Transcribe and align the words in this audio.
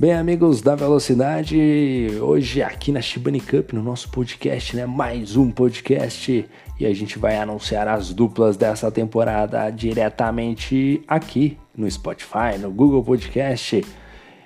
Bem, 0.00 0.14
amigos 0.14 0.62
da 0.62 0.74
Velocidade, 0.74 2.08
hoje 2.22 2.62
aqui 2.62 2.90
na 2.90 3.02
Shibani 3.02 3.38
Cup, 3.38 3.74
no 3.74 3.82
nosso 3.82 4.08
podcast, 4.08 4.74
né? 4.74 4.86
Mais 4.86 5.36
um 5.36 5.50
podcast 5.50 6.48
e 6.80 6.86
a 6.86 6.94
gente 6.94 7.18
vai 7.18 7.36
anunciar 7.36 7.86
as 7.86 8.10
duplas 8.10 8.56
dessa 8.56 8.90
temporada 8.90 9.68
diretamente 9.68 11.02
aqui 11.06 11.58
no 11.76 11.90
Spotify, 11.90 12.56
no 12.58 12.70
Google 12.70 13.04
Podcast 13.04 13.84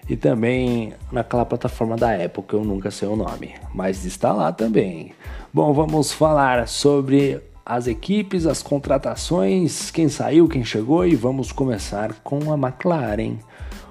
e 0.08 0.16
também 0.16 0.92
naquela 1.12 1.44
plataforma 1.44 1.96
da 1.96 2.12
Apple 2.12 2.42
que 2.42 2.54
eu 2.54 2.64
nunca 2.64 2.90
sei 2.90 3.06
o 3.06 3.14
nome, 3.14 3.54
mas 3.72 4.04
está 4.04 4.32
lá 4.32 4.50
também. 4.50 5.12
Bom, 5.52 5.72
vamos 5.72 6.10
falar 6.10 6.66
sobre 6.66 7.40
as 7.64 7.86
equipes, 7.86 8.44
as 8.44 8.60
contratações, 8.60 9.92
quem 9.92 10.08
saiu, 10.08 10.48
quem 10.48 10.64
chegou 10.64 11.06
e 11.06 11.14
vamos 11.14 11.52
começar 11.52 12.12
com 12.24 12.52
a 12.52 12.56
McLaren. 12.58 13.36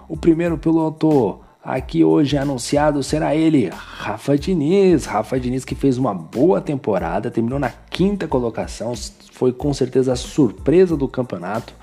O 0.10 0.18
primeiro 0.18 0.58
piloto 0.58 1.40
aqui 1.64 2.04
hoje 2.04 2.38
anunciado 2.38 3.02
será 3.02 3.36
ele, 3.36 3.70
Rafa 3.70 4.38
Diniz. 4.38 5.06
Rafa 5.06 5.40
Diniz 5.40 5.64
que 5.64 5.76
fez 5.76 5.98
uma 5.98 6.14
boa 6.14 6.60
temporada, 6.60 7.32
terminou 7.32 7.60
na 7.60 7.72
quinta 7.90 8.28
colocação, 8.28 8.94
foi 9.32 9.54
com 9.54 9.74
certeza 9.74 10.14
a 10.14 10.16
surpresa 10.16 10.98
do 10.98 11.08
campeonato. 11.08 11.74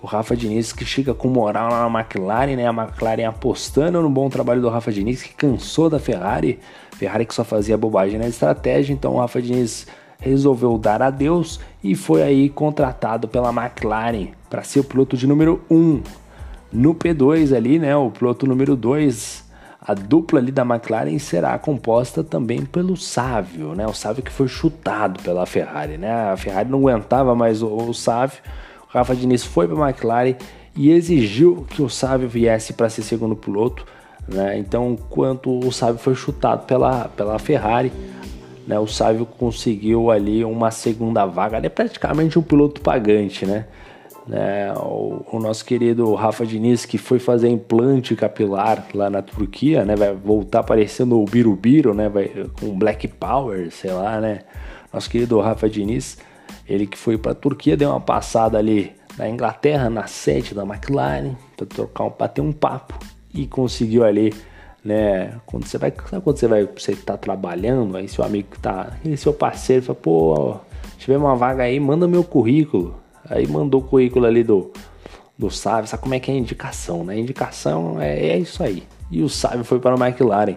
O 0.00 0.06
Rafa 0.06 0.36
Diniz 0.36 0.72
que 0.72 0.84
chega 0.84 1.12
com 1.12 1.28
moral 1.28 1.70
lá 1.70 1.88
na 1.88 1.98
McLaren, 2.00 2.54
né? 2.54 2.68
A 2.68 2.72
McLaren 2.72 3.26
apostando 3.26 4.00
no 4.00 4.08
bom 4.08 4.28
trabalho 4.28 4.60
do 4.62 4.68
Rafa 4.68 4.92
Diniz, 4.92 5.22
que 5.22 5.34
cansou 5.34 5.90
da 5.90 5.98
Ferrari. 5.98 6.60
Ferrari 6.92 7.26
que 7.26 7.34
só 7.34 7.42
fazia 7.42 7.76
bobagem 7.76 8.18
na 8.18 8.28
estratégia, 8.28 8.92
então 8.92 9.14
o 9.14 9.18
Rafa 9.18 9.42
Diniz 9.42 9.88
resolveu 10.20 10.78
dar 10.78 11.02
adeus 11.02 11.60
e 11.82 11.94
foi 11.94 12.22
aí 12.22 12.48
contratado 12.48 13.26
pela 13.26 13.50
McLaren 13.50 14.28
para 14.48 14.62
ser 14.62 14.80
o 14.80 14.84
piloto 14.84 15.16
de 15.16 15.26
número 15.26 15.60
1. 15.68 16.02
No 16.72 16.94
P2 16.94 17.56
ali, 17.56 17.78
né, 17.78 17.96
o 17.96 18.10
piloto 18.10 18.46
número 18.46 18.76
2, 18.76 19.44
a 19.80 19.94
dupla 19.94 20.38
ali 20.38 20.52
da 20.52 20.62
McLaren 20.62 21.18
será 21.18 21.58
composta 21.58 22.22
também 22.22 22.64
pelo 22.64 22.96
Sávio, 22.96 23.74
né? 23.74 23.86
O 23.86 23.94
Sávio 23.94 24.22
que 24.22 24.30
foi 24.30 24.48
chutado 24.48 25.22
pela 25.22 25.46
Ferrari, 25.46 25.96
né? 25.96 26.30
A 26.30 26.36
Ferrari 26.36 26.68
não 26.68 26.80
aguentava 26.80 27.34
mais 27.34 27.62
o, 27.62 27.68
o 27.68 27.94
Sávio. 27.94 28.38
O 28.86 28.92
Rafa 28.92 29.16
Diniz 29.16 29.44
foi 29.44 29.66
para 29.66 29.82
a 29.82 29.88
McLaren 29.88 30.34
e 30.76 30.90
exigiu 30.90 31.64
que 31.70 31.80
o 31.80 31.88
Sávio 31.88 32.28
viesse 32.28 32.74
para 32.74 32.90
ser 32.90 33.02
segundo 33.02 33.34
piloto, 33.34 33.86
né? 34.28 34.58
Então, 34.58 34.96
quando 35.08 35.58
o 35.66 35.72
Sávio 35.72 35.98
foi 35.98 36.14
chutado 36.14 36.66
pela, 36.66 37.08
pela 37.08 37.38
Ferrari, 37.38 37.90
né, 38.66 38.78
o 38.78 38.86
Sávio 38.86 39.24
conseguiu 39.24 40.10
ali 40.10 40.44
uma 40.44 40.70
segunda 40.70 41.24
vaga, 41.24 41.56
ele 41.56 41.66
é 41.66 41.70
praticamente 41.70 42.38
um 42.38 42.42
piloto 42.42 42.82
pagante, 42.82 43.46
né? 43.46 43.64
Né 44.28 44.72
o, 44.74 45.24
o, 45.32 45.38
nosso 45.40 45.64
querido 45.64 46.14
Rafa 46.14 46.46
Diniz, 46.46 46.84
que 46.84 46.98
foi 46.98 47.18
fazer 47.18 47.48
implante 47.48 48.14
capilar 48.14 48.86
lá 48.94 49.08
na 49.08 49.22
Turquia, 49.22 49.84
né? 49.84 49.96
Vai 49.96 50.14
voltar 50.14 50.62
parecendo 50.62 51.20
o 51.20 51.24
Birubiru, 51.24 51.94
né? 51.94 52.08
Vai, 52.08 52.30
com 52.60 52.78
Black 52.78 53.08
Power, 53.08 53.70
sei 53.70 53.92
lá, 53.92 54.20
né? 54.20 54.40
Nosso 54.92 55.08
querido 55.10 55.40
Rafa 55.40 55.68
Diniz, 55.68 56.18
ele 56.68 56.86
que 56.86 56.96
foi 56.96 57.16
para 57.18 57.32
a 57.32 57.34
Turquia, 57.34 57.76
deu 57.76 57.90
uma 57.90 58.00
passada 58.00 58.58
ali 58.58 58.92
na 59.16 59.28
Inglaterra, 59.28 59.90
na 59.90 60.06
sede 60.06 60.54
da 60.54 60.62
McLaren, 60.62 61.34
para 61.56 61.66
trocar 61.66 62.04
um, 62.04 62.10
para 62.10 62.28
ter 62.28 62.40
um 62.40 62.52
papo 62.52 62.98
e 63.34 63.46
conseguiu 63.46 64.04
ali 64.04 64.32
né? 64.84 65.34
Quando 65.44 65.66
você 65.66 65.76
vai, 65.76 65.92
sabe 66.08 66.22
quando 66.22 66.38
você 66.38 66.46
vai, 66.46 66.64
você 66.64 66.94
tá 66.94 67.16
trabalhando, 67.16 67.96
aí 67.96 68.08
seu 68.08 68.24
amigo 68.24 68.48
tá, 68.60 68.96
e 69.04 69.16
seu 69.16 69.32
parceiro 69.32 69.82
fala, 69.82 69.98
pô, 70.00 70.56
tiver 70.98 71.16
uma 71.18 71.34
vaga 71.36 71.64
aí, 71.64 71.78
manda 71.78 72.08
meu 72.08 72.24
currículo. 72.24 72.94
Aí 73.30 73.46
mandou 73.46 73.80
o 73.80 73.84
currículo 73.84 74.26
ali 74.26 74.42
do 74.42 74.70
do 75.38 75.50
Sábio, 75.50 75.88
sabe 75.88 76.02
como 76.02 76.14
é 76.14 76.18
que 76.18 76.30
é 76.32 76.34
a 76.34 76.36
indicação, 76.36 77.04
né? 77.04 77.14
A 77.14 77.18
indicação 77.18 78.00
é, 78.00 78.30
é 78.30 78.38
isso 78.38 78.60
aí. 78.60 78.82
E 79.08 79.22
o 79.22 79.28
Sábio 79.28 79.64
foi 79.64 79.78
para 79.78 79.94
a 79.94 80.08
McLaren. 80.08 80.56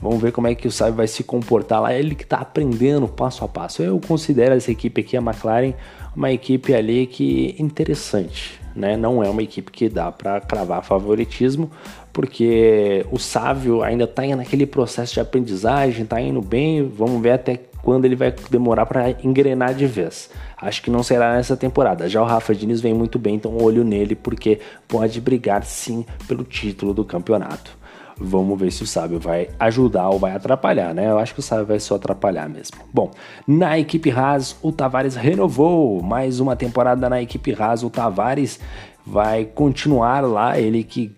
Vamos 0.00 0.22
ver 0.22 0.30
como 0.30 0.46
é 0.46 0.54
que 0.54 0.68
o 0.68 0.70
Sábio 0.70 0.94
vai 0.94 1.08
se 1.08 1.24
comportar 1.24 1.82
lá. 1.82 1.92
Ele 1.92 2.14
que 2.14 2.22
está 2.22 2.38
aprendendo 2.38 3.08
passo 3.08 3.44
a 3.44 3.48
passo. 3.48 3.82
Eu 3.82 4.00
considero 4.00 4.54
essa 4.54 4.70
equipe 4.70 5.00
aqui, 5.00 5.16
a 5.16 5.20
McLaren, 5.20 5.74
uma 6.14 6.30
equipe 6.30 6.72
ali 6.72 7.06
que 7.06 7.56
é 7.58 7.62
interessante. 7.62 8.60
Né? 8.74 8.96
Não 8.96 9.22
é 9.22 9.28
uma 9.28 9.42
equipe 9.42 9.70
que 9.70 9.88
dá 9.88 10.10
para 10.10 10.40
cravar 10.40 10.82
favoritismo, 10.84 11.70
porque 12.12 13.04
o 13.10 13.18
Sávio 13.18 13.82
ainda 13.82 14.04
está 14.04 14.24
naquele 14.34 14.66
processo 14.66 15.14
de 15.14 15.20
aprendizagem, 15.20 16.04
está 16.04 16.20
indo 16.20 16.40
bem, 16.40 16.88
vamos 16.88 17.20
ver 17.20 17.32
até 17.32 17.60
quando 17.82 18.04
ele 18.04 18.16
vai 18.16 18.32
demorar 18.50 18.86
para 18.86 19.10
engrenar 19.24 19.74
de 19.74 19.86
vez. 19.86 20.30
Acho 20.56 20.82
que 20.82 20.90
não 20.90 21.02
será 21.02 21.34
nessa 21.34 21.56
temporada. 21.56 22.08
Já 22.08 22.22
o 22.22 22.26
Rafa 22.26 22.54
Diniz 22.54 22.80
vem 22.80 22.94
muito 22.94 23.18
bem, 23.18 23.34
então 23.34 23.56
olho 23.56 23.84
nele 23.84 24.14
porque 24.14 24.60
pode 24.86 25.20
brigar 25.20 25.64
sim 25.64 26.06
pelo 26.28 26.44
título 26.44 26.94
do 26.94 27.04
campeonato. 27.04 27.82
Vamos 28.16 28.58
ver 28.58 28.70
se 28.70 28.82
o 28.82 28.86
Sábio 28.86 29.18
vai 29.18 29.48
ajudar 29.58 30.08
ou 30.08 30.18
vai 30.18 30.32
atrapalhar, 30.32 30.94
né? 30.94 31.10
Eu 31.10 31.18
acho 31.18 31.34
que 31.34 31.40
o 31.40 31.42
Sábio 31.42 31.66
vai 31.66 31.80
só 31.80 31.96
atrapalhar 31.96 32.48
mesmo. 32.48 32.76
Bom, 32.92 33.10
na 33.46 33.78
equipe 33.78 34.10
Haas, 34.10 34.56
o 34.62 34.70
Tavares 34.70 35.16
renovou 35.16 36.00
mais 36.02 36.38
uma 36.38 36.54
temporada 36.54 37.08
na 37.08 37.20
equipe 37.20 37.52
Haas. 37.52 37.82
O 37.82 37.90
Tavares 37.90 38.60
vai 39.04 39.44
continuar 39.44 40.20
lá, 40.20 40.58
ele 40.58 40.84
que 40.84 41.16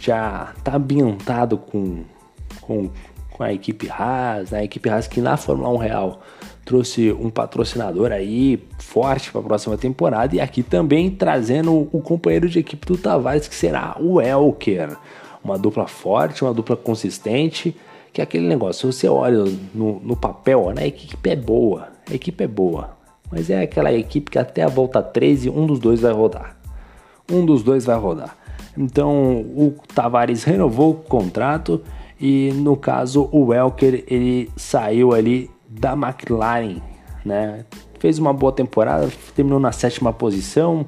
já 0.00 0.52
está 0.56 0.76
ambientado 0.76 1.58
com, 1.58 2.02
com, 2.60 2.90
com 3.36 3.44
a 3.44 3.52
equipe 3.52 3.90
Haas, 3.90 4.50
né? 4.50 4.60
a 4.60 4.64
equipe 4.64 4.88
Haas 4.88 5.06
que 5.06 5.20
na 5.20 5.36
Fórmula 5.36 5.68
1 5.68 5.76
Real 5.76 6.20
trouxe 6.64 7.12
um 7.12 7.28
patrocinador 7.28 8.10
aí 8.10 8.58
forte 8.78 9.30
para 9.30 9.42
a 9.42 9.44
próxima 9.44 9.76
temporada 9.76 10.34
e 10.34 10.40
aqui 10.40 10.62
também 10.62 11.10
trazendo 11.10 11.88
o 11.92 12.00
companheiro 12.00 12.48
de 12.48 12.58
equipe 12.58 12.86
do 12.86 12.96
Tavares 12.96 13.46
que 13.46 13.54
será 13.54 13.94
o 14.00 14.22
Elker, 14.22 14.96
uma 15.44 15.58
dupla 15.58 15.86
forte, 15.86 16.42
uma 16.42 16.54
dupla 16.54 16.76
consistente, 16.76 17.76
que 18.10 18.22
é 18.22 18.24
aquele 18.24 18.48
negócio, 18.48 18.90
se 18.90 18.98
você 18.98 19.08
olha 19.08 19.44
no, 19.74 20.00
no 20.00 20.16
papel, 20.16 20.72
né, 20.74 20.84
a 20.84 20.86
equipe 20.86 21.30
é 21.30 21.36
boa, 21.36 21.88
a 22.10 22.14
equipe 22.14 22.42
é 22.42 22.48
boa, 22.48 22.96
mas 23.30 23.50
é 23.50 23.60
aquela 23.60 23.92
equipe 23.92 24.30
que 24.30 24.38
até 24.38 24.62
a 24.62 24.68
volta 24.68 25.02
13 25.02 25.50
um 25.50 25.66
dos 25.66 25.78
dois 25.78 26.00
vai 26.00 26.12
rodar, 26.12 26.56
um 27.30 27.44
dos 27.44 27.62
dois 27.62 27.84
vai 27.84 27.98
rodar. 27.98 28.34
Então 28.78 29.40
o 29.40 29.74
Tavares 29.94 30.44
renovou 30.44 30.92
o 30.92 30.94
contrato 30.94 31.82
e 32.20 32.52
no 32.54 32.76
caso 32.76 33.28
o 33.32 33.46
Welker 33.46 34.04
ele 34.06 34.50
saiu 34.56 35.12
ali 35.12 35.50
da 35.68 35.92
McLaren, 35.92 36.80
né? 37.24 37.64
Fez 37.98 38.18
uma 38.18 38.32
boa 38.32 38.52
temporada, 38.52 39.08
terminou 39.34 39.58
na 39.58 39.72
sétima 39.72 40.12
posição, 40.12 40.86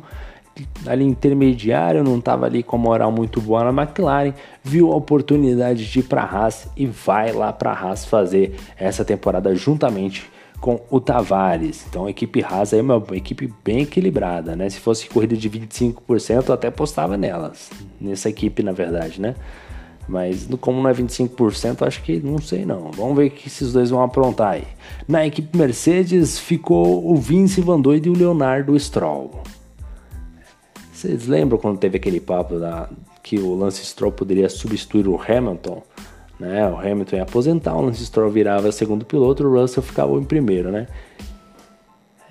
ali 0.86 1.04
intermediário, 1.04 2.02
não 2.02 2.18
estava 2.18 2.46
ali 2.46 2.62
com 2.62 2.76
moral 2.78 3.10
muito 3.12 3.40
boa 3.40 3.70
na 3.70 3.82
McLaren, 3.82 4.32
viu 4.62 4.92
a 4.92 4.96
oportunidade 4.96 5.90
de 5.90 6.00
ir 6.00 6.02
para 6.04 6.22
a 6.22 6.26
Haas 6.26 6.68
e 6.76 6.86
vai 6.86 7.32
lá 7.32 7.52
para 7.52 7.72
a 7.72 7.74
Haas 7.74 8.04
fazer 8.04 8.56
essa 8.76 9.04
temporada 9.04 9.54
juntamente 9.54 10.30
com 10.60 10.80
o 10.90 11.00
Tavares. 11.00 11.86
Então 11.88 12.06
a 12.06 12.10
equipe 12.10 12.42
Haas 12.42 12.72
é 12.72 12.80
uma 12.80 13.02
equipe 13.12 13.52
bem 13.64 13.82
equilibrada, 13.82 14.56
né? 14.56 14.68
Se 14.68 14.80
fosse 14.80 15.08
corrida 15.08 15.36
de 15.36 15.48
25%, 15.48 16.48
eu 16.48 16.54
até 16.54 16.70
postava 16.70 17.16
nelas, 17.16 17.70
nessa 18.00 18.28
equipe 18.28 18.62
na 18.62 18.72
verdade, 18.72 19.20
né? 19.20 19.34
Mas 20.08 20.48
como 20.60 20.82
não 20.82 20.88
é 20.88 20.94
25%, 20.94 21.86
acho 21.86 22.02
que 22.02 22.18
não 22.18 22.38
sei 22.38 22.64
não. 22.64 22.90
Vamos 22.92 23.16
ver 23.16 23.26
o 23.26 23.30
que 23.30 23.46
esses 23.46 23.72
dois 23.72 23.90
vão 23.90 24.02
aprontar 24.02 24.52
aí. 24.52 24.64
Na 25.06 25.26
equipe 25.26 25.56
Mercedes 25.56 26.38
ficou 26.38 27.10
o 27.10 27.16
Vince 27.16 27.60
Van 27.60 27.82
e 28.02 28.08
o 28.08 28.16
Leonardo 28.16 28.78
Stroll. 28.78 29.42
Vocês 30.92 31.26
lembram 31.26 31.58
quando 31.58 31.78
teve 31.78 31.98
aquele 31.98 32.18
papo 32.18 32.58
da, 32.58 32.88
que 33.22 33.38
o 33.38 33.54
Lance 33.54 33.84
Stroll 33.84 34.10
poderia 34.10 34.48
substituir 34.48 35.06
o 35.06 35.20
Hamilton? 35.20 35.82
Né? 36.40 36.68
O 36.68 36.78
Hamilton 36.78 37.16
ia 37.16 37.22
aposentar, 37.22 37.76
o 37.76 37.82
Lance 37.82 38.04
Stroll 38.06 38.30
virava 38.30 38.72
segundo 38.72 39.04
piloto, 39.04 39.46
o 39.46 39.60
Russell 39.60 39.82
ficava 39.82 40.12
em 40.14 40.24
primeiro, 40.24 40.72
né? 40.72 40.86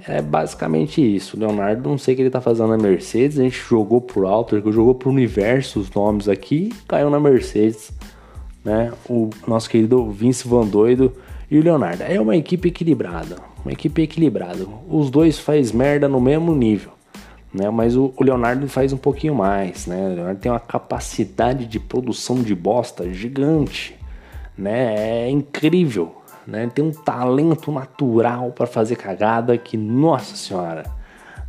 É 0.07 0.21
basicamente 0.21 1.01
isso. 1.01 1.37
Leonardo, 1.37 1.89
não 1.89 1.97
sei 1.97 2.13
o 2.13 2.15
que 2.15 2.23
ele 2.23 2.29
tá 2.29 2.39
fazendo 2.39 2.69
na 2.69 2.77
Mercedes. 2.77 3.37
A 3.37 3.43
gente 3.43 3.59
jogou 3.59 3.99
por 3.99 4.25
alto, 4.25 4.59
jogou 4.71 4.95
pro 4.95 5.09
universo 5.09 5.79
os 5.81 5.91
nomes 5.91 6.29
aqui, 6.29 6.73
caiu 6.87 7.09
na 7.09 7.19
Mercedes, 7.19 7.91
né? 8.63 8.93
O 9.09 9.29
nosso 9.45 9.69
querido 9.69 10.09
Vince 10.09 10.47
Van 10.47 10.65
Doido 10.65 11.11
e 11.51 11.59
o 11.59 11.63
Leonardo. 11.63 12.03
É 12.03 12.19
uma 12.21 12.37
equipe 12.37 12.69
equilibrada, 12.69 13.35
uma 13.65 13.73
equipe 13.73 14.01
equilibrada. 14.01 14.65
Os 14.89 15.09
dois 15.09 15.37
faz 15.37 15.73
merda 15.73 16.07
no 16.07 16.21
mesmo 16.21 16.55
nível, 16.55 16.91
né? 17.53 17.69
Mas 17.69 17.97
o, 17.97 18.13
o 18.15 18.23
Leonardo 18.23 18.65
faz 18.69 18.93
um 18.93 18.97
pouquinho 18.97 19.35
mais, 19.35 19.87
né? 19.87 20.09
O 20.09 20.15
Leonardo 20.15 20.39
tem 20.39 20.49
uma 20.49 20.59
capacidade 20.59 21.65
de 21.65 21.81
produção 21.81 22.41
de 22.41 22.55
bosta 22.55 23.11
gigante, 23.13 23.93
né? 24.57 25.25
É 25.25 25.29
incrível, 25.29 26.15
né? 26.47 26.71
Tem 26.73 26.83
um 26.83 26.91
talento 26.91 27.71
natural 27.71 28.51
para 28.51 28.65
fazer 28.65 28.95
cagada 28.95 29.57
que, 29.57 29.75
nossa 29.75 30.35
senhora, 30.35 30.83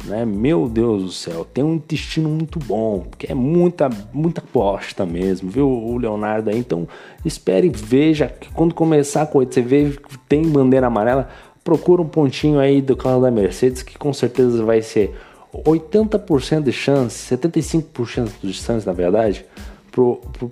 né? 0.05 0.25
Meu 0.25 0.69
Deus 0.69 1.03
do 1.03 1.13
céu, 1.13 1.45
tem 1.45 1.63
um 1.65 1.75
intestino 1.75 2.29
muito 2.29 2.59
bom, 2.59 3.07
que 3.17 3.31
é 3.31 3.35
muita, 3.35 3.89
muita 4.13 4.43
bosta 4.53 5.07
mesmo, 5.07 5.51
viu, 5.51 5.69
o 5.69 5.97
Leonardo 5.97 6.51
aí. 6.51 6.59
Então, 6.59 6.87
espere, 7.25 7.69
veja 7.69 8.27
que 8.27 8.51
quando 8.53 8.75
começar 8.75 9.23
a 9.23 9.27
corrida, 9.27 9.53
você 9.53 9.63
vê 9.63 9.91
que 9.91 10.19
tem 10.29 10.43
bandeira 10.43 10.89
amarela, 10.89 11.29
procura 11.63 12.03
um 12.03 12.09
pontinho 12.09 12.59
aí 12.59 12.81
do 12.81 12.97
carro 12.97 13.21
da 13.21 13.31
Mercedes 13.31 13.83
que 13.83 13.97
com 13.99 14.13
certeza 14.13 14.65
vai 14.65 14.83
ser 14.83 15.15
80% 15.53 16.63
de 16.63 16.73
chance, 16.73 17.35
75% 17.37 18.31
de 18.43 18.53
chance 18.53 18.87
na 18.87 18.93
verdade, 18.93 19.45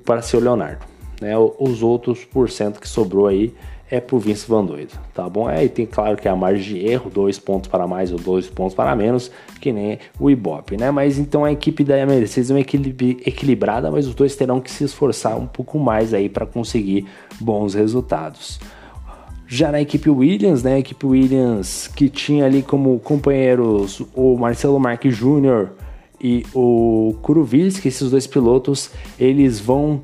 para 0.05 0.23
ser 0.23 0.37
o 0.39 0.41
Leonardo. 0.41 0.85
Né? 1.21 1.33
Os 1.39 1.83
outros 1.83 2.25
por 2.25 2.51
cento 2.51 2.81
que 2.81 2.89
sobrou 2.89 3.27
aí 3.27 3.55
é 3.91 4.01
pro 4.01 4.19
Vince 4.19 4.47
Van 4.49 4.65
Doido, 4.65 4.99
tá 5.15 5.29
bom? 5.29 5.47
Aí 5.47 5.69
tem 5.69 5.87
claro 5.87 6.17
que 6.17 6.27
é 6.27 6.31
a 6.31 6.37
margem 6.37 6.75
de 6.75 6.87
erro, 6.87 7.09
dois 7.09 7.39
pontos 7.39 7.69
para 7.69 7.87
mais 7.87 8.13
ou 8.13 8.19
dois 8.19 8.49
pontos 8.49 8.75
para 8.75 8.95
menos, 8.97 9.31
que 9.61 9.73
nem 9.73 9.99
o 10.19 10.29
Ibope, 10.29 10.77
né? 10.77 10.91
Mas 10.91 11.19
então 11.19 11.45
a 11.45 11.53
equipe 11.53 11.85
da 11.85 12.05
Mercedes 12.05 12.51
é 12.51 12.55
uma 12.55 12.61
equipe 12.61 13.19
equilibrada, 13.25 13.91
mas 13.91 14.07
os 14.07 14.15
dois 14.15 14.35
terão 14.35 14.61
que 14.61 14.71
se 14.71 14.85
esforçar 14.85 15.39
um 15.39 15.47
pouco 15.47 15.79
mais 15.79 16.13
aí 16.13 16.29
para 16.29 16.45
conseguir 16.45 17.07
bons 17.41 17.75
resultados. 17.75 18.59
Já 19.47 19.71
na 19.71 19.81
equipe 19.81 20.11
Williams, 20.11 20.65
né? 20.65 20.75
A 20.75 20.79
equipe 20.81 21.07
Williams 21.07 21.87
que 21.87 22.09
tinha 22.09 22.45
ali 22.45 22.63
como 22.63 22.99
companheiros 22.99 24.03
o 24.15 24.37
Marcelo 24.37 24.81
Marques 24.81 25.17
Jr. 25.17 25.69
e 26.21 26.45
o 26.53 27.15
Kurovic, 27.23 27.87
esses 27.87 28.11
dois 28.11 28.27
pilotos, 28.27 28.91
eles 29.17 29.61
vão 29.61 30.03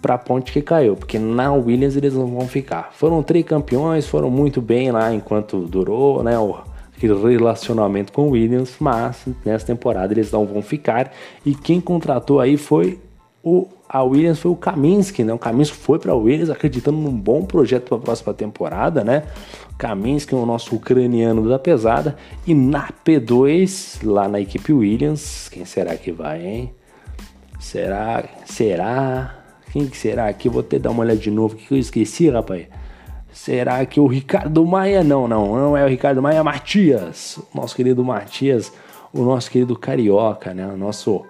para 0.00 0.14
a 0.14 0.18
ponte 0.18 0.52
que 0.52 0.62
caiu, 0.62 0.96
porque 0.96 1.18
na 1.18 1.52
Williams 1.52 1.96
eles 1.96 2.14
não 2.14 2.26
vão 2.26 2.48
ficar. 2.48 2.90
Foram 2.92 3.22
tricampeões, 3.22 4.06
foram 4.06 4.30
muito 4.30 4.60
bem 4.60 4.90
lá 4.90 5.12
enquanto 5.12 5.60
durou, 5.60 6.22
né, 6.22 6.38
o 6.38 6.58
relacionamento 6.98 8.12
com 8.12 8.30
Williams, 8.30 8.76
mas 8.78 9.26
nessa 9.44 9.66
temporada 9.66 10.12
eles 10.12 10.30
não 10.30 10.46
vão 10.46 10.62
ficar. 10.62 11.12
E 11.44 11.54
quem 11.54 11.80
contratou 11.80 12.40
aí 12.40 12.56
foi 12.56 12.98
o 13.42 13.66
a 13.92 14.04
Williams 14.04 14.38
foi 14.38 14.52
o 14.52 14.56
Kaminsky, 14.56 15.24
né? 15.24 15.32
O 15.32 15.38
Kaminsky 15.38 15.76
foi 15.76 15.98
para 15.98 16.12
a 16.12 16.14
Williams 16.14 16.48
acreditando 16.48 16.96
num 16.96 17.10
bom 17.10 17.42
projeto 17.42 17.88
para 17.88 17.98
a 17.98 18.00
próxima 18.00 18.32
temporada, 18.32 19.02
né? 19.02 19.24
Kaminsky, 19.76 20.32
o 20.32 20.46
nosso 20.46 20.76
ucraniano 20.76 21.48
da 21.48 21.58
pesada, 21.58 22.16
e 22.46 22.54
na 22.54 22.88
P2 23.04 23.98
lá 24.04 24.28
na 24.28 24.40
equipe 24.40 24.72
Williams, 24.72 25.48
quem 25.48 25.64
será 25.64 25.96
que 25.96 26.12
vai, 26.12 26.46
hein? 26.46 26.74
Será? 27.58 28.22
Será? 28.44 29.39
Quem 29.72 29.86
que 29.86 29.96
será 29.96 30.32
que? 30.32 30.48
Vou 30.48 30.62
ter 30.62 30.78
dar 30.78 30.90
uma 30.90 31.02
olhada 31.02 31.18
de 31.18 31.30
novo, 31.30 31.56
que 31.56 31.72
eu 31.72 31.78
esqueci, 31.78 32.28
rapaz. 32.28 32.66
Será 33.32 33.84
que 33.86 34.00
o 34.00 34.06
Ricardo 34.06 34.66
Maia? 34.66 35.04
Não, 35.04 35.28
não, 35.28 35.54
não 35.54 35.76
é 35.76 35.84
o 35.84 35.88
Ricardo 35.88 36.20
Maia, 36.20 36.38
é 36.38 36.42
Matias. 36.42 37.38
Nosso 37.54 37.76
querido 37.76 38.04
Matias, 38.04 38.72
o 39.12 39.22
nosso 39.22 39.50
querido 39.50 39.78
Carioca, 39.78 40.52
né? 40.52 40.66
O 40.66 40.76
nosso. 40.76 41.24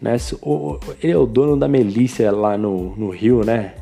Né? 0.00 0.16
O, 0.40 0.78
ele 1.02 1.12
é 1.12 1.16
o 1.16 1.26
dono 1.26 1.56
da 1.56 1.68
milícia 1.68 2.32
lá 2.32 2.56
no, 2.56 2.96
no 2.96 3.10
Rio, 3.10 3.44
né? 3.44 3.74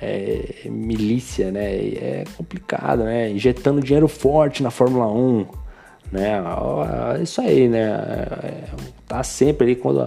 É, 0.00 0.66
milícia, 0.66 1.50
né? 1.50 1.64
É 1.64 2.24
complicado, 2.36 3.04
né? 3.04 3.30
Injetando 3.30 3.80
dinheiro 3.80 4.08
forte 4.08 4.62
na 4.62 4.70
Fórmula 4.70 5.10
1, 5.10 5.46
né? 6.12 6.42
Isso 7.22 7.40
aí, 7.40 7.68
né? 7.68 7.88
É, 8.42 8.64
tá 9.08 9.22
sempre 9.22 9.64
ali 9.64 9.76
quando 9.76 10.02
é, 10.02 10.06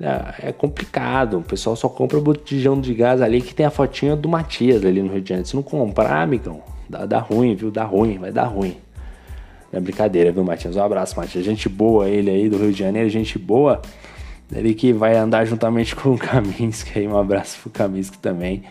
é 0.00 0.52
complicado. 0.52 1.38
O 1.38 1.42
pessoal 1.42 1.76
só 1.76 1.88
compra 1.88 2.20
botijão 2.20 2.80
de 2.80 2.94
gás 2.94 3.20
ali 3.20 3.40
que 3.40 3.54
tem 3.54 3.66
a 3.66 3.70
fotinha 3.70 4.16
do 4.16 4.28
Matias 4.28 4.84
ali 4.84 5.02
no 5.02 5.12
Rio 5.12 5.20
de 5.20 5.28
Janeiro. 5.28 5.48
Se 5.48 5.54
não 5.54 5.62
comprar, 5.62 6.22
amigão, 6.22 6.62
dá, 6.88 7.04
dá 7.04 7.18
ruim, 7.18 7.54
viu? 7.54 7.70
Dá 7.70 7.84
ruim, 7.84 8.18
vai 8.18 8.32
dar 8.32 8.44
ruim. 8.44 8.76
Não 9.72 9.78
é 9.78 9.80
brincadeira, 9.80 10.32
viu, 10.32 10.42
Matias? 10.42 10.76
Um 10.76 10.82
abraço, 10.82 11.16
Matias. 11.16 11.44
Gente 11.44 11.68
boa 11.68 12.08
ele 12.08 12.30
aí 12.30 12.48
do 12.48 12.56
Rio 12.56 12.72
de 12.72 12.78
Janeiro, 12.78 13.08
gente 13.08 13.38
boa. 13.38 13.82
Ele 14.52 14.74
que 14.74 14.92
vai 14.92 15.16
andar 15.16 15.44
juntamente 15.44 15.94
com 15.96 16.14
o 16.14 16.18
Kaminsky 16.18 16.98
aí. 16.98 17.06
Um 17.06 17.18
abraço 17.18 17.58
pro 17.60 17.70
Kaminsky 17.70 18.18
também. 18.18 18.62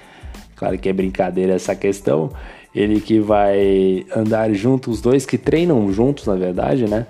Claro 0.55 0.77
que 0.77 0.89
é 0.89 0.93
brincadeira 0.93 1.53
essa 1.53 1.75
questão. 1.75 2.31
Ele 2.75 2.99
que 2.99 3.19
vai 3.19 4.05
andar 4.15 4.51
junto, 4.53 4.91
os 4.91 5.01
dois 5.01 5.25
que 5.25 5.37
treinam 5.37 5.91
juntos, 5.91 6.27
na 6.27 6.35
verdade, 6.35 6.85
né? 6.85 7.07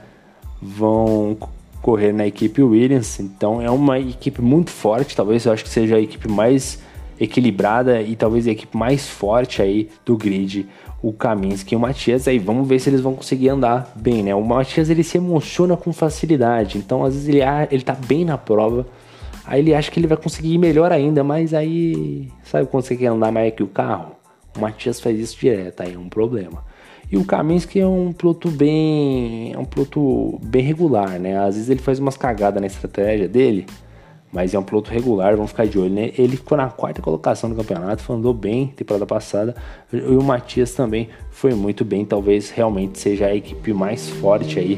Vão 0.61 1.37
correr 1.81 2.11
na 2.11 2.27
equipe 2.27 2.61
Williams. 2.61 3.19
Então 3.19 3.61
é 3.61 3.69
uma 3.69 3.99
equipe 3.99 4.41
muito 4.41 4.69
forte, 4.69 5.15
talvez 5.15 5.45
eu 5.45 5.51
acho 5.51 5.63
que 5.63 5.69
seja 5.69 5.95
a 5.95 6.01
equipe 6.01 6.27
mais 6.27 6.79
equilibrada 7.19 8.01
e 8.01 8.15
talvez 8.15 8.47
a 8.47 8.51
equipe 8.51 8.77
mais 8.77 9.07
forte 9.07 9.61
aí 9.61 9.89
do 10.05 10.15
grid, 10.15 10.65
o 11.01 11.11
Kaminsky 11.11 11.73
e 11.73 11.77
o 11.77 11.79
Matias. 11.79 12.27
Aí 12.27 12.39
vamos 12.39 12.67
ver 12.67 12.79
se 12.79 12.89
eles 12.89 13.01
vão 13.01 13.13
conseguir 13.13 13.49
andar 13.49 13.91
bem, 13.95 14.23
né? 14.23 14.33
O 14.33 14.43
Matias 14.43 14.89
ele 14.89 15.03
se 15.03 15.17
emociona 15.17 15.75
com 15.75 15.91
facilidade, 15.91 16.77
então 16.77 17.03
às 17.03 17.13
vezes 17.13 17.27
ele, 17.27 17.41
ele 17.69 17.83
tá 17.83 17.93
bem 17.93 18.23
na 18.23 18.37
prova, 18.37 18.87
aí 19.45 19.59
ele 19.59 19.73
acha 19.73 19.91
que 19.91 19.99
ele 19.99 20.07
vai 20.07 20.17
conseguir 20.17 20.53
ir 20.53 20.57
melhor 20.57 20.91
ainda, 20.91 21.23
mas 21.23 21.53
aí 21.53 22.29
sabe 22.43 22.67
quando 22.67 22.83
você 22.83 22.95
quer 22.95 23.07
andar 23.07 23.31
mais 23.31 23.53
que 23.53 23.63
o 23.63 23.67
carro? 23.67 24.15
O 24.57 24.61
Matias 24.61 24.99
faz 24.99 25.19
isso 25.19 25.37
direto, 25.37 25.81
aí 25.81 25.93
é 25.93 25.97
um 25.97 26.09
problema. 26.09 26.63
E 27.11 27.17
o 27.17 27.25
Kaminsky 27.25 27.79
é 27.79 27.87
um 27.87 28.13
piloto 28.13 28.49
bem. 28.49 29.51
É 29.53 29.57
um 29.57 29.65
piloto 29.65 30.39
bem 30.43 30.61
regular, 30.61 31.19
né? 31.19 31.37
Às 31.37 31.55
vezes 31.55 31.69
ele 31.69 31.79
faz 31.79 31.99
umas 31.99 32.15
cagadas 32.15 32.61
na 32.61 32.67
estratégia 32.67 33.27
dele, 33.27 33.65
mas 34.31 34.53
é 34.53 34.59
um 34.59 34.63
piloto 34.63 34.91
regular, 34.91 35.35
vamos 35.35 35.49
ficar 35.49 35.65
de 35.65 35.79
olho, 35.79 35.93
né? 35.93 36.11
Ele 36.17 36.37
ficou 36.37 36.55
na 36.55 36.69
quarta 36.69 37.01
colocação 37.01 37.49
do 37.49 37.55
campeonato, 37.55 38.13
andou 38.13 38.33
bem 38.33 38.67
temporada 38.67 39.07
passada. 39.07 39.55
E 39.91 39.97
o 39.97 40.21
Matias 40.21 40.73
também 40.73 41.09
foi 41.31 41.55
muito 41.55 41.83
bem, 41.83 42.05
talvez 42.05 42.51
realmente 42.51 42.99
seja 42.99 43.25
a 43.25 43.35
equipe 43.35 43.73
mais 43.73 44.07
forte 44.07 44.59
aí 44.59 44.75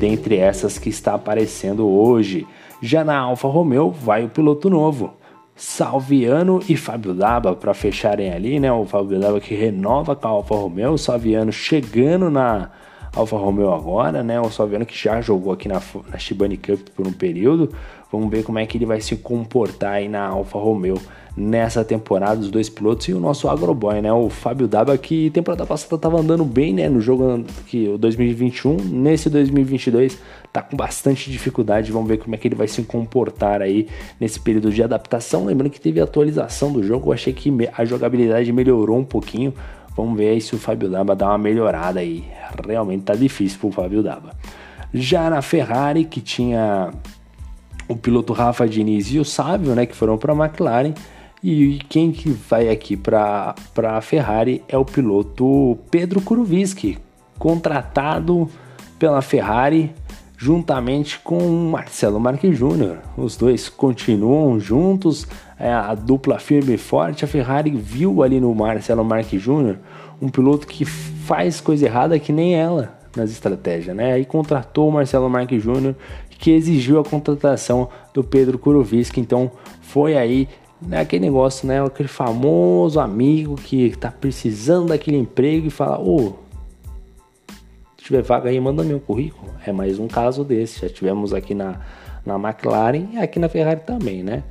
dentre 0.00 0.36
essas 0.36 0.78
que 0.78 0.88
está 0.88 1.14
aparecendo 1.14 1.86
hoje. 1.86 2.46
Já 2.80 3.04
na 3.04 3.18
Alfa 3.18 3.48
Romeo 3.48 3.90
vai 3.90 4.24
o 4.24 4.30
piloto 4.30 4.70
novo. 4.70 5.12
Salviano 5.56 6.60
e 6.68 6.76
Fábio 6.76 7.14
Daba 7.14 7.56
para 7.56 7.72
fecharem 7.72 8.30
ali, 8.30 8.60
né? 8.60 8.70
O 8.70 8.84
Fábio 8.84 9.18
Daba 9.18 9.40
que 9.40 9.54
renova 9.54 10.14
com 10.14 10.28
a 10.28 10.30
Alfa 10.30 10.54
Romeo, 10.54 10.92
o 10.92 10.98
Salviano 10.98 11.50
chegando 11.50 12.30
na 12.30 12.70
Alfa 13.16 13.36
Romeo 13.36 13.72
agora, 13.72 14.22
né? 14.22 14.38
O 14.38 14.50
Salviano 14.50 14.84
que 14.84 14.96
já 14.96 15.20
jogou 15.22 15.52
aqui 15.52 15.66
na, 15.68 15.80
na 16.10 16.18
Shibani 16.18 16.58
Cup 16.58 16.80
por 16.94 17.06
um 17.06 17.12
período. 17.12 17.72
Vamos 18.12 18.30
ver 18.30 18.44
como 18.44 18.58
é 18.58 18.66
que 18.66 18.76
ele 18.76 18.84
vai 18.84 19.00
se 19.00 19.16
comportar 19.16 19.94
aí 19.94 20.08
na 20.08 20.26
Alfa 20.26 20.58
Romeo 20.58 21.00
nessa 21.36 21.84
temporada 21.84 22.36
dos 22.36 22.50
dois 22.50 22.68
pilotos 22.68 23.08
e 23.08 23.12
o 23.12 23.20
nosso 23.20 23.48
agroboy, 23.48 24.00
né? 24.00 24.12
O 24.12 24.28
Fábio 24.30 24.68
Daba 24.68 24.96
que 24.96 25.30
temporada 25.30 25.66
passada 25.66 25.96
estava 25.96 26.18
andando 26.18 26.44
bem, 26.44 26.72
né, 26.72 26.88
no 26.88 27.00
jogo 27.00 27.44
que 27.66 27.88
o 27.88 27.98
2021, 27.98 28.76
nesse 28.76 29.28
2022 29.28 30.18
tá 30.52 30.62
com 30.62 30.76
bastante 30.76 31.30
dificuldade. 31.30 31.92
Vamos 31.92 32.08
ver 32.08 32.18
como 32.18 32.34
é 32.34 32.38
que 32.38 32.48
ele 32.48 32.54
vai 32.54 32.68
se 32.68 32.82
comportar 32.82 33.60
aí 33.60 33.88
nesse 34.20 34.40
período 34.40 34.70
de 34.70 34.82
adaptação. 34.82 35.44
Lembrando 35.44 35.70
que 35.70 35.80
teve 35.80 36.00
atualização 36.00 36.72
do 36.72 36.82
jogo, 36.82 37.08
eu 37.08 37.12
achei 37.12 37.32
que 37.32 37.52
a 37.76 37.84
jogabilidade 37.84 38.50
melhorou 38.52 38.98
um 38.98 39.04
pouquinho. 39.04 39.52
Vamos 39.96 40.16
ver 40.16 40.30
aí 40.30 40.40
se 40.40 40.54
o 40.54 40.58
Fábio 40.58 40.90
Daba 40.90 41.16
dá 41.16 41.28
uma 41.28 41.38
melhorada 41.38 42.00
aí. 42.00 42.24
Realmente 42.66 43.04
tá 43.04 43.14
difícil 43.14 43.58
pro 43.58 43.70
Fábio 43.70 44.02
Daba. 44.02 44.34
Já 44.92 45.30
na 45.30 45.40
Ferrari, 45.40 46.04
que 46.04 46.20
tinha 46.20 46.92
o 47.88 47.96
piloto 47.96 48.32
Rafa 48.32 48.68
Diniz 48.68 49.10
e 49.10 49.18
o 49.18 49.24
Sávio, 49.24 49.74
né, 49.74 49.86
que 49.86 49.96
foram 49.96 50.18
para 50.18 50.32
a 50.32 50.36
McLaren, 50.36 50.92
e 51.42 51.78
quem 51.88 52.12
que 52.12 52.28
vai 52.30 52.68
aqui 52.68 52.96
para 52.96 53.54
a 53.76 54.00
Ferrari 54.00 54.62
é 54.68 54.76
o 54.76 54.84
piloto 54.84 55.78
Pedro 55.90 56.20
Kuroviski, 56.20 56.98
contratado 57.38 58.48
pela 58.98 59.22
Ferrari 59.22 59.94
juntamente 60.36 61.18
com 61.20 61.40
Marcelo 61.70 62.20
Marques 62.20 62.56
Júnior. 62.56 62.98
Os 63.16 63.36
dois 63.36 63.68
continuam 63.68 64.60
juntos, 64.60 65.26
é 65.58 65.72
a 65.72 65.94
dupla 65.94 66.38
firme 66.38 66.74
e 66.74 66.78
forte. 66.78 67.24
A 67.24 67.28
Ferrari 67.28 67.70
viu 67.70 68.22
ali 68.22 68.38
no 68.38 68.54
Marcelo 68.54 69.04
Marques 69.04 69.40
Júnior 69.40 69.78
um 70.20 70.28
piloto 70.28 70.66
que 70.66 70.84
faz 70.84 71.60
coisa 71.60 71.86
errada 71.86 72.18
que 72.18 72.32
nem 72.32 72.54
ela 72.54 72.96
nas 73.16 73.30
estratégias, 73.30 73.96
né? 73.96 74.12
Aí 74.12 74.24
contratou 74.24 74.88
o 74.88 74.92
Marcelo 74.92 75.28
Marques 75.28 75.62
Júnior, 75.62 75.96
que 76.28 76.50
exigiu 76.50 77.00
a 77.00 77.04
contratação 77.04 77.88
do 78.12 78.22
Pedro 78.22 78.58
Kuroviski, 78.58 79.20
então 79.20 79.50
foi 79.80 80.16
aí 80.18 80.48
né, 80.80 81.00
aquele 81.00 81.24
negócio, 81.24 81.66
né? 81.66 81.82
Aquele 81.82 82.08
famoso 82.08 83.00
amigo 83.00 83.56
que 83.56 83.96
tá 83.96 84.10
precisando 84.10 84.88
daquele 84.88 85.16
emprego 85.16 85.68
e 85.68 85.70
fala, 85.70 85.98
ô, 85.98 86.16
oh, 86.16 86.32
tiver 88.06 88.22
vaga 88.22 88.48
aí, 88.48 88.60
manda 88.60 88.82
meu 88.82 89.00
currículo. 89.00 89.52
É 89.66 89.72
mais 89.72 89.98
um 89.98 90.06
caso 90.06 90.44
desse. 90.44 90.80
Já 90.80 90.88
tivemos 90.88 91.34
aqui 91.34 91.54
na, 91.54 91.80
na 92.24 92.36
McLaren 92.36 93.08
e 93.12 93.18
aqui 93.18 93.38
na 93.38 93.48
Ferrari 93.48 93.80
também, 93.80 94.22
né? 94.22 94.42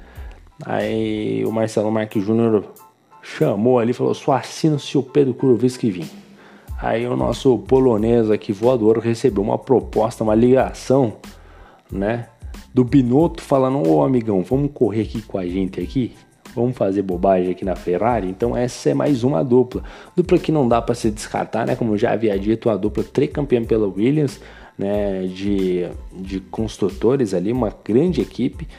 Aí 0.65 1.43
o 1.45 1.51
Marcelo 1.51 1.91
Marques 1.91 2.23
Júnior 2.23 2.65
chamou 3.21 3.79
ali 3.79 3.91
e 3.91 3.93
falou: 3.93 4.13
só 4.13 4.33
assina 4.33 4.77
se 4.77 4.97
o 4.97 5.03
Pedro 5.03 5.33
Kuroviski 5.33 5.89
vir. 5.89 6.09
Aí 6.81 7.07
o 7.07 7.15
nosso 7.15 7.57
polonês 7.59 8.29
aqui 8.29 8.51
voador 8.51 8.99
recebeu 8.99 9.41
uma 9.41 9.57
proposta, 9.57 10.23
uma 10.23 10.35
ligação, 10.35 11.13
né? 11.91 12.27
do 12.75 12.83
Binotto 12.83 13.41
falando: 13.41 13.87
Ô 13.87 14.03
amigão, 14.03 14.43
vamos 14.43 14.69
correr 14.73 15.03
aqui 15.03 15.21
com 15.21 15.37
a 15.37 15.45
gente 15.45 15.79
aqui? 15.79 16.13
Vamos 16.55 16.77
fazer 16.77 17.01
bobagem 17.01 17.51
aqui 17.51 17.65
na 17.65 17.75
Ferrari? 17.75 18.29
Então, 18.29 18.55
essa 18.55 18.89
é 18.89 18.93
mais 18.93 19.25
uma 19.25 19.43
dupla. 19.43 19.83
Dupla 20.15 20.37
que 20.37 20.53
não 20.53 20.67
dá 20.67 20.81
para 20.81 20.95
se 20.95 21.11
descartar, 21.11 21.67
né? 21.67 21.75
Como 21.75 21.97
já 21.97 22.13
havia 22.13 22.39
dito, 22.39 22.69
a 22.69 22.77
dupla 22.77 23.03
tricampeã 23.03 23.61
pela 23.65 23.85
Williams, 23.85 24.39
né? 24.77 25.23
De, 25.23 25.85
de 26.13 26.39
construtores 26.39 27.33
ali, 27.33 27.51
uma 27.51 27.75
grande 27.83 28.21
equipe. 28.21 28.69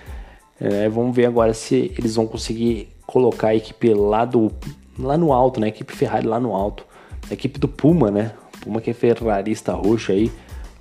É, 0.59 0.89
vamos 0.89 1.15
ver 1.15 1.27
agora 1.27 1.53
se 1.53 1.93
eles 1.99 2.17
vão 2.17 2.27
conseguir 2.27 2.89
colocar 3.07 3.49
a 3.49 3.55
equipe 3.55 3.93
lá, 3.93 4.25
do, 4.25 4.51
lá 4.99 5.19
no 5.19 5.31
alto, 5.31 5.61
né? 5.61 5.67
A 5.67 5.69
equipe 5.69 5.95
Ferrari 5.95 6.27
lá 6.27 6.41
no 6.41 6.55
alto. 6.55 6.87
A 7.31 7.35
equipe 7.35 7.59
do 7.59 7.69
Puma, 7.69 8.11
né? 8.11 8.33
Puma 8.63 8.81
que 8.81 8.91
é 8.91 8.95
ferrarista 8.95 9.75
roxo 9.75 10.13
aí. 10.13 10.33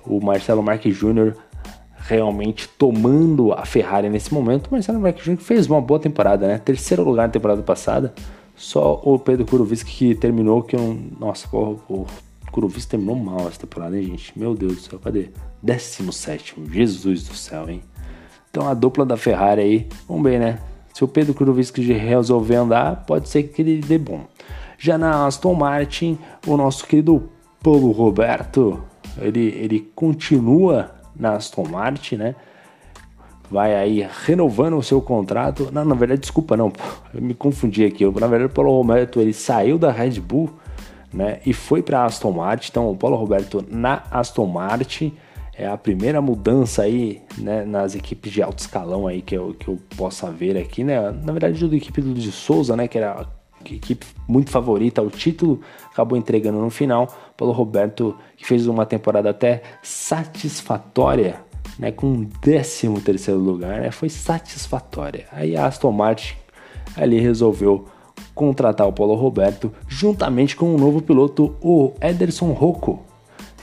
O 0.06 0.18
Marcelo 0.18 0.62
Marques 0.62 0.96
Júnior 0.96 1.36
realmente 1.98 2.68
tomando 2.68 3.52
a 3.52 3.64
Ferrari 3.64 4.08
nesse 4.08 4.32
momento. 4.32 4.68
Marcelo 4.70 5.00
Marquinhos 5.00 5.42
fez 5.42 5.66
uma 5.66 5.80
boa 5.80 5.98
temporada, 5.98 6.46
né? 6.46 6.58
Terceiro 6.58 7.02
lugar 7.02 7.26
na 7.26 7.32
temporada 7.32 7.62
passada. 7.62 8.14
Só 8.54 9.00
o 9.04 9.18
Pedro 9.18 9.44
Kurovic 9.44 9.84
que 9.84 10.14
terminou 10.14 10.62
que 10.62 10.76
um. 10.76 11.10
Nossa, 11.18 11.46
o, 11.54 11.78
o 11.88 12.06
Kurovic 12.50 12.86
terminou 12.86 13.16
mal 13.16 13.48
essa 13.48 13.60
temporada, 13.60 13.96
hein, 13.96 14.04
gente? 14.04 14.38
Meu 14.38 14.54
Deus 14.54 14.76
do 14.76 14.80
céu, 14.80 14.98
cadê? 14.98 15.30
17. 15.62 16.54
Jesus 16.70 17.24
do 17.24 17.34
céu, 17.34 17.68
hein? 17.68 17.82
Então 18.50 18.66
a 18.68 18.74
dupla 18.74 19.04
da 19.04 19.16
Ferrari 19.16 19.60
aí, 19.60 19.88
vamos 20.08 20.22
ver, 20.22 20.40
né? 20.40 20.58
Se 20.94 21.04
o 21.04 21.08
Pedro 21.08 21.34
Kurovic 21.34 21.78
resolver 21.92 22.56
andar, 22.56 23.04
pode 23.04 23.28
ser 23.28 23.42
que 23.42 23.60
ele 23.60 23.82
dê 23.82 23.98
bom. 23.98 24.24
Já 24.78 24.96
na 24.96 25.26
Aston 25.26 25.52
Martin, 25.52 26.18
o 26.46 26.56
nosso 26.56 26.86
querido 26.86 27.28
Paulo 27.62 27.90
Roberto, 27.90 28.82
ele, 29.18 29.48
ele 29.60 29.90
continua 29.94 30.95
na 31.18 31.32
Aston 31.32 31.64
Martin, 31.64 32.16
né? 32.16 32.34
Vai 33.50 33.74
aí 33.74 34.06
renovando 34.24 34.76
o 34.76 34.82
seu 34.82 35.00
contrato. 35.00 35.70
Não, 35.72 35.84
na 35.84 35.94
verdade, 35.94 36.20
desculpa, 36.20 36.56
não, 36.56 36.72
eu 37.14 37.22
me 37.22 37.34
confundi 37.34 37.84
aqui. 37.84 38.04
Na 38.04 38.26
verdade, 38.26 38.50
o 38.50 38.54
Paulo 38.54 38.72
Roberto 38.72 39.20
ele 39.20 39.32
saiu 39.32 39.78
da 39.78 39.92
Red 39.92 40.20
Bull, 40.20 40.50
né? 41.12 41.40
E 41.46 41.52
foi 41.52 41.82
para 41.82 42.04
Aston 42.04 42.32
Martin. 42.32 42.68
Então, 42.70 42.90
o 42.90 42.96
Paulo 42.96 43.16
Roberto 43.16 43.64
na 43.70 44.02
Aston 44.10 44.46
Martin 44.46 45.14
é 45.58 45.66
a 45.66 45.76
primeira 45.76 46.20
mudança 46.20 46.82
aí, 46.82 47.22
né, 47.38 47.64
nas 47.64 47.94
equipes 47.94 48.30
de 48.30 48.42
alto 48.42 48.58
escalão 48.58 49.06
aí 49.06 49.22
que 49.22 49.34
eu, 49.34 49.54
que 49.54 49.68
eu 49.68 49.78
possa 49.96 50.30
ver 50.30 50.58
aqui, 50.58 50.84
né? 50.84 51.00
Na 51.10 51.32
verdade, 51.32 51.66
da 51.66 51.76
equipe 51.76 52.02
do 52.02 52.12
de 52.12 52.30
Souza, 52.30 52.76
né, 52.76 52.86
que 52.86 52.98
era 52.98 53.26
equipe 53.74 54.06
muito 54.28 54.50
favorita 54.50 55.00
ao 55.00 55.10
título, 55.10 55.60
acabou 55.90 56.16
entregando 56.16 56.58
no 56.58 56.70
final. 56.70 57.08
Paulo 57.36 57.52
Roberto, 57.52 58.16
que 58.36 58.46
fez 58.46 58.66
uma 58.66 58.86
temporada 58.86 59.30
até 59.30 59.62
satisfatória, 59.82 61.40
né, 61.78 61.90
com 61.90 62.24
13 62.24 63.00
terceiro 63.00 63.40
lugar, 63.40 63.80
né, 63.80 63.90
foi 63.90 64.08
satisfatória. 64.08 65.26
Aí 65.32 65.56
a 65.56 65.66
Aston 65.66 65.92
Martin 65.92 66.36
ali 66.96 67.20
resolveu 67.20 67.86
contratar 68.34 68.86
o 68.86 68.92
Paulo 68.92 69.14
Roberto 69.14 69.72
juntamente 69.88 70.56
com 70.56 70.74
um 70.74 70.78
novo 70.78 71.00
piloto, 71.00 71.56
o 71.60 71.92
Ederson 72.00 72.52
Rocco. 72.52 73.02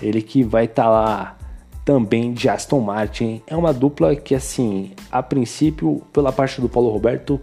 Ele 0.01 0.21
que 0.21 0.43
vai 0.43 0.65
estar 0.65 0.83
tá 0.83 0.89
lá 0.89 1.37
também 1.85 2.33
de 2.33 2.49
Aston 2.49 2.79
Martin. 2.79 3.41
É 3.47 3.55
uma 3.55 3.73
dupla 3.73 4.15
que, 4.15 4.33
assim, 4.33 4.91
a 5.11 5.21
princípio, 5.21 6.01
pela 6.11 6.31
parte 6.31 6.59
do 6.61 6.69
Paulo 6.69 6.89
Roberto, 6.89 7.39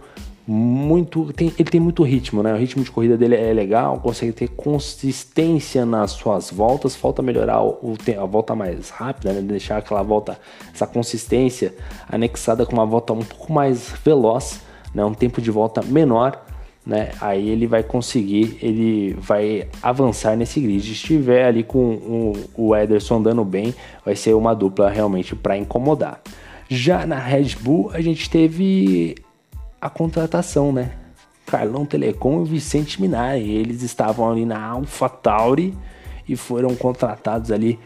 muito 0.47 1.31
tem, 1.33 1.53
ele 1.57 1.69
tem 1.69 1.79
muito 1.79 2.03
ritmo, 2.03 2.41
né? 2.41 2.53
O 2.53 2.57
ritmo 2.57 2.83
de 2.83 2.91
corrida 2.91 3.17
dele 3.17 3.35
é 3.35 3.53
legal, 3.53 3.99
consegue 3.99 4.31
ter 4.31 4.47
consistência 4.49 5.85
nas 5.85 6.11
suas 6.11 6.51
voltas. 6.51 6.95
Falta 6.95 7.21
melhorar 7.21 7.63
o, 7.63 7.95
a 8.19 8.25
volta 8.25 8.55
mais 8.55 8.89
rápida, 8.89 9.33
né? 9.33 9.41
Deixar 9.41 9.77
aquela 9.77 10.01
volta, 10.01 10.39
essa 10.73 10.87
consistência 10.87 11.73
anexada 12.09 12.65
com 12.65 12.73
uma 12.73 12.85
volta 12.85 13.13
um 13.13 13.23
pouco 13.23 13.51
mais 13.53 13.93
veloz, 14.03 14.61
né? 14.93 15.03
Um 15.05 15.13
tempo 15.13 15.41
de 15.41 15.51
volta 15.51 15.81
menor 15.81 16.43
né? 16.85 17.11
Aí 17.21 17.49
ele 17.49 17.67
vai 17.67 17.83
conseguir, 17.83 18.57
ele 18.61 19.13
vai 19.13 19.67
avançar 19.81 20.35
nesse 20.35 20.59
grid. 20.59 20.83
Se 20.83 20.91
estiver 20.91 21.45
ali 21.45 21.63
com 21.63 22.33
o 22.55 22.75
Ederson 22.75 23.17
andando 23.17 23.45
bem, 23.45 23.73
vai 24.03 24.15
ser 24.15 24.33
uma 24.33 24.53
dupla 24.55 24.89
realmente 24.89 25.35
para 25.35 25.57
incomodar. 25.57 26.19
Já 26.67 27.05
na 27.05 27.19
Red 27.19 27.55
Bull, 27.59 27.91
a 27.93 28.01
gente 28.01 28.29
teve 28.29 29.15
a 29.81 29.89
contratação, 29.89 30.71
né? 30.71 30.91
Carlão 31.45 31.85
Telecom 31.85 32.43
e 32.43 32.45
Vicente 32.45 33.01
Minari. 33.01 33.49
Eles 33.51 33.81
estavam 33.81 34.29
ali 34.29 34.45
na 34.45 34.63
AlphaTauri 34.63 35.73
e 36.29 36.35
foram 36.35 36.75
contratados 36.75 37.51
ali 37.51 37.79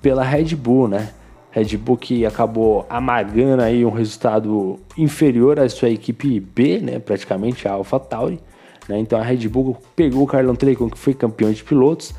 pela 0.00 0.22
Red 0.22 0.54
Bull, 0.56 0.88
né? 0.88 1.10
Red 1.50 1.76
Bull 1.76 1.96
que 1.96 2.24
acabou 2.24 2.86
amargando 2.88 3.62
aí 3.62 3.84
um 3.84 3.90
resultado 3.90 4.78
inferior 4.96 5.58
à 5.58 5.68
sua 5.68 5.90
equipe 5.90 6.38
B, 6.38 6.78
né, 6.78 7.00
praticamente 7.00 7.66
a 7.66 7.72
AlphaTauri, 7.72 8.40
né? 8.88 9.00
Então 9.00 9.18
a 9.18 9.22
Red 9.22 9.48
Bull 9.48 9.76
pegou 9.96 10.22
o 10.22 10.26
Carlão 10.26 10.54
Telecom 10.54 10.88
que 10.88 10.98
foi 10.98 11.12
campeão 11.12 11.52
de 11.52 11.64
pilotos 11.64 12.14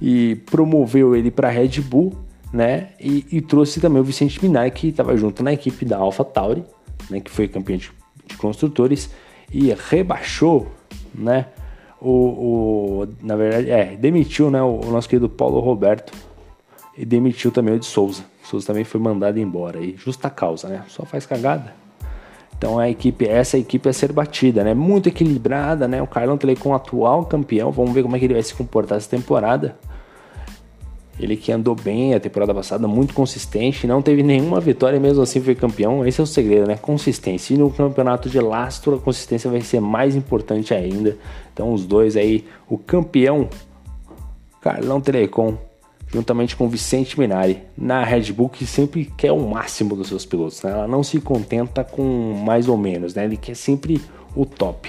e 0.00 0.34
promoveu 0.46 1.14
ele 1.14 1.30
para 1.30 1.48
a 1.48 1.50
Red 1.52 1.80
Bull, 1.80 2.12
né? 2.52 2.88
E, 3.00 3.24
e, 3.30 3.40
trouxe 3.40 3.80
também 3.80 4.00
o 4.00 4.04
Vicente 4.04 4.42
Minari 4.42 4.72
que 4.72 4.88
estava 4.88 5.16
junto 5.16 5.42
na 5.42 5.52
equipe 5.52 5.84
da 5.84 5.98
AlphaTauri, 5.98 6.64
né, 7.10 7.20
que 7.20 7.30
foi 7.30 7.48
campeão 7.48 7.78
de, 7.78 7.90
de 8.26 8.36
construtores 8.36 9.10
e 9.52 9.72
rebaixou, 9.72 10.68
né? 11.14 11.46
O, 12.00 12.10
o, 12.10 13.08
na 13.22 13.34
verdade, 13.34 13.70
é, 13.70 13.96
demitiu 13.96 14.50
né, 14.50 14.62
o, 14.62 14.80
o 14.80 14.90
nosso 14.90 15.08
querido 15.08 15.28
Paulo 15.28 15.58
Roberto 15.60 16.12
e 16.96 17.04
demitiu 17.04 17.50
também 17.50 17.74
o 17.74 17.78
de 17.78 17.86
Souza. 17.86 18.24
O 18.44 18.46
Souza 18.46 18.66
também 18.66 18.84
foi 18.84 19.00
mandado 19.00 19.38
embora 19.38 19.78
aí, 19.78 19.96
justa 19.96 20.28
causa, 20.28 20.68
né? 20.68 20.84
Só 20.88 21.04
faz 21.04 21.24
cagada. 21.24 21.72
Então 22.56 22.78
a 22.78 22.88
equipe, 22.88 23.26
essa 23.26 23.58
equipe 23.58 23.88
é 23.88 23.92
ser 23.92 24.12
batida, 24.12 24.62
né? 24.62 24.74
Muito 24.74 25.08
equilibrada, 25.08 25.88
né? 25.88 26.02
O 26.02 26.06
Carlão 26.06 26.36
Telecom 26.36 26.74
atual 26.74 27.24
campeão, 27.24 27.70
vamos 27.70 27.92
ver 27.92 28.02
como 28.02 28.16
é 28.16 28.18
que 28.18 28.26
ele 28.26 28.34
vai 28.34 28.42
se 28.42 28.54
comportar 28.54 28.98
essa 28.98 29.08
temporada. 29.08 29.76
Ele 31.18 31.36
que 31.36 31.52
andou 31.52 31.74
bem 31.74 32.14
a 32.14 32.20
temporada 32.20 32.52
passada, 32.52 32.88
muito 32.88 33.14
consistente, 33.14 33.86
não 33.86 34.02
teve 34.02 34.22
nenhuma 34.22 34.60
vitória, 34.60 34.98
mesmo 34.98 35.22
assim 35.22 35.40
foi 35.40 35.54
campeão. 35.54 36.04
Esse 36.04 36.20
é 36.20 36.24
o 36.24 36.26
segredo, 36.26 36.66
né? 36.66 36.76
Consistência. 36.76 37.54
E 37.54 37.58
no 37.58 37.70
campeonato 37.70 38.28
de 38.28 38.40
lastro, 38.40 38.96
a 38.96 38.98
consistência 38.98 39.48
vai 39.50 39.60
ser 39.60 39.80
mais 39.80 40.16
importante 40.16 40.74
ainda. 40.74 41.16
Então, 41.52 41.72
os 41.72 41.86
dois 41.86 42.16
aí, 42.16 42.44
o 42.68 42.76
campeão 42.76 43.48
Carlão 44.60 45.00
Telecom 45.00 45.56
juntamente 46.14 46.54
com 46.54 46.68
Vicente 46.68 47.18
Minari, 47.18 47.60
na 47.76 48.04
Red 48.04 48.32
Bull, 48.32 48.48
que 48.48 48.64
sempre 48.64 49.12
quer 49.16 49.32
o 49.32 49.40
máximo 49.40 49.96
dos 49.96 50.06
seus 50.06 50.24
pilotos. 50.24 50.62
Né? 50.62 50.70
Ela 50.70 50.86
não 50.86 51.02
se 51.02 51.20
contenta 51.20 51.82
com 51.82 52.32
mais 52.44 52.68
ou 52.68 52.78
menos, 52.78 53.14
né? 53.14 53.24
ele 53.24 53.36
quer 53.36 53.56
sempre 53.56 54.00
o 54.36 54.46
top. 54.46 54.88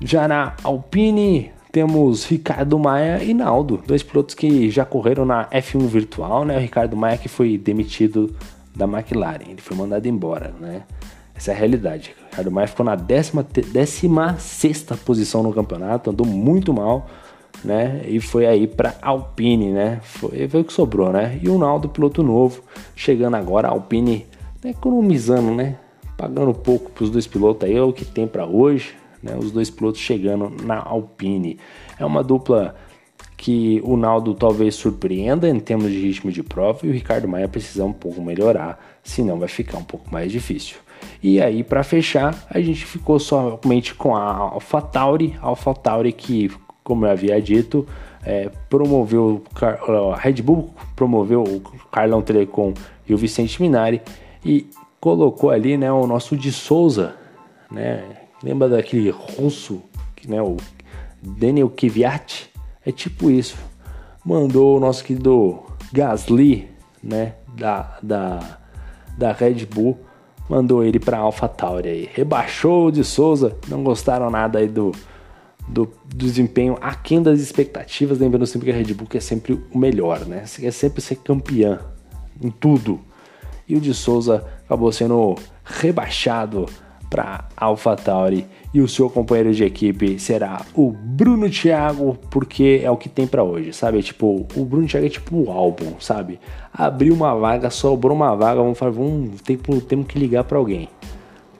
Já 0.00 0.26
na 0.26 0.54
Alpine, 0.62 1.50
temos 1.76 2.24
Ricardo 2.24 2.78
Maia 2.78 3.22
e 3.22 3.34
Naldo, 3.34 3.82
dois 3.86 4.02
pilotos 4.02 4.34
que 4.34 4.70
já 4.70 4.82
correram 4.82 5.26
na 5.26 5.44
F1 5.50 5.86
virtual. 5.86 6.42
Né? 6.42 6.56
O 6.56 6.58
Ricardo 6.58 6.96
Maia 6.96 7.18
que 7.18 7.28
foi 7.28 7.58
demitido 7.58 8.34
da 8.74 8.86
McLaren, 8.86 9.50
ele 9.50 9.60
foi 9.60 9.76
mandado 9.76 10.06
embora. 10.06 10.54
Né? 10.58 10.84
Essa 11.34 11.50
é 11.50 11.54
a 11.54 11.58
realidade. 11.58 12.14
O 12.18 12.24
Ricardo 12.30 12.50
Maia 12.50 12.66
ficou 12.66 12.86
na 12.86 12.94
16 12.94 13.70
décima 13.70 14.38
sexta 14.38 14.96
posição 14.96 15.42
no 15.42 15.52
campeonato, 15.52 16.08
andou 16.08 16.26
muito 16.26 16.72
mal 16.72 17.06
né? 17.62 18.02
E 18.06 18.20
foi 18.20 18.46
aí 18.46 18.66
para 18.66 18.94
Alpine, 19.02 19.70
né? 19.70 20.00
Foi, 20.02 20.48
foi 20.48 20.60
o 20.60 20.64
que 20.64 20.72
sobrou, 20.72 21.12
né? 21.12 21.38
E 21.42 21.48
o 21.50 21.58
Naldo, 21.58 21.90
piloto 21.90 22.22
novo, 22.22 22.62
chegando 22.94 23.34
agora, 23.34 23.68
Alpine 23.68 24.26
tá 24.62 24.68
economizando, 24.70 25.54
né? 25.54 25.76
Pagando 26.16 26.54
pouco 26.54 26.90
para 26.90 27.04
os 27.04 27.10
dois 27.10 27.26
pilotos 27.26 27.68
aí, 27.68 27.76
é 27.76 27.82
o 27.82 27.92
que 27.92 28.04
tem 28.04 28.26
para 28.26 28.46
hoje, 28.46 28.94
né? 29.22 29.36
Os 29.38 29.50
dois 29.50 29.70
pilotos 29.70 30.00
chegando 30.00 30.50
na 30.64 30.78
Alpine. 30.78 31.58
É 31.98 32.04
uma 32.04 32.22
dupla 32.22 32.74
que 33.36 33.80
o 33.84 33.96
Naldo 33.96 34.34
talvez 34.34 34.74
surpreenda 34.74 35.48
em 35.48 35.60
termos 35.60 35.90
de 35.90 36.00
ritmo 36.00 36.32
de 36.32 36.42
prova 36.42 36.80
e 36.84 36.88
o 36.88 36.92
Ricardo 36.92 37.28
Maia 37.28 37.48
precisa 37.48 37.84
um 37.84 37.92
pouco 37.92 38.22
melhorar, 38.22 38.98
senão 39.02 39.38
vai 39.38 39.48
ficar 39.48 39.78
um 39.78 39.84
pouco 39.84 40.10
mais 40.10 40.32
difícil. 40.32 40.78
E 41.22 41.40
aí, 41.40 41.62
para 41.62 41.82
fechar, 41.82 42.46
a 42.48 42.60
gente 42.60 42.84
ficou 42.86 43.18
somente 43.18 43.94
com 43.94 44.16
a 44.16 44.32
AlphaTauri, 44.32 45.36
AlphaTauri 45.42 46.12
que 46.12 46.50
como 46.86 47.04
eu 47.04 47.10
havia 47.10 47.42
dito, 47.42 47.84
é, 48.24 48.48
promoveu 48.70 49.42
a 50.14 50.16
Red 50.16 50.34
Bull 50.34 50.72
promoveu 50.94 51.42
o 51.42 51.60
Carlão 51.90 52.22
Telecom 52.22 52.72
e 53.08 53.12
o 53.12 53.16
Vicente 53.16 53.60
Minari 53.60 54.00
e 54.44 54.68
colocou 55.00 55.50
ali 55.50 55.76
né, 55.76 55.90
o 55.90 56.06
nosso 56.06 56.36
de 56.36 56.52
Souza, 56.52 57.16
né? 57.70 58.04
Lembra 58.42 58.68
daquele 58.68 59.10
russo, 59.10 59.82
né, 60.26 60.40
o 60.42 60.56
Daniel 61.22 61.70
Kvyat? 61.70 62.50
É 62.84 62.92
tipo 62.92 63.30
isso. 63.30 63.56
Mandou 64.24 64.76
o 64.76 64.80
nosso 64.80 65.04
querido 65.04 65.62
Gasly, 65.92 66.68
né, 67.02 67.34
da, 67.56 67.98
da, 68.02 68.58
da 69.16 69.32
Red 69.32 69.66
Bull, 69.66 69.98
mandou 70.48 70.84
ele 70.84 70.98
para 70.98 71.18
AlphaTauri 71.18 71.88
aí. 71.88 72.10
Rebaixou 72.12 72.86
o 72.86 72.92
de 72.92 73.04
Souza, 73.04 73.56
não 73.68 73.82
gostaram 73.82 74.30
nada 74.30 74.58
aí 74.58 74.68
do 74.68 74.92
do, 75.68 75.90
desempenho 76.06 76.78
aquém 76.80 77.22
das 77.22 77.40
expectativas, 77.40 78.18
lembrando 78.18 78.46
sempre 78.46 78.66
que 78.66 78.72
a 78.72 78.78
Red 78.78 78.94
Bull 78.94 79.08
é 79.14 79.20
sempre 79.20 79.60
o 79.72 79.78
melhor, 79.78 80.24
né? 80.24 80.44
Quer 80.56 80.70
sempre 80.70 81.02
ser 81.02 81.16
campeã 81.16 81.80
em 82.40 82.50
tudo. 82.50 83.00
E 83.68 83.76
o 83.76 83.80
de 83.80 83.92
Souza 83.92 84.44
acabou 84.64 84.92
sendo 84.92 85.34
rebaixado 85.64 86.66
para 87.08 87.44
AlphaTauri 87.56 88.46
e 88.74 88.80
o 88.80 88.88
seu 88.88 89.08
companheiro 89.08 89.52
de 89.52 89.64
equipe 89.64 90.18
será 90.18 90.64
o 90.74 90.90
Bruno 90.92 91.48
Thiago, 91.48 92.18
porque 92.30 92.80
é 92.82 92.90
o 92.90 92.96
que 92.96 93.08
tem 93.08 93.26
para 93.26 93.42
hoje, 93.42 93.72
sabe? 93.72 94.02
Tipo, 94.02 94.46
o 94.54 94.64
Bruno 94.64 94.86
Thiago 94.86 95.06
é 95.06 95.10
tipo 95.10 95.36
o 95.36 95.50
álbum, 95.50 95.94
sabe? 95.98 96.38
Abriu 96.72 97.14
uma 97.14 97.34
vaga, 97.34 97.70
sobrou 97.70 98.14
uma 98.14 98.34
vaga, 98.34 98.60
vamos 98.60 98.78
falar, 98.78 98.92
vamos, 98.92 99.40
tem, 99.40 99.56
temos 99.56 100.06
que 100.06 100.18
ligar 100.18 100.44
para 100.44 100.58
alguém. 100.58 100.88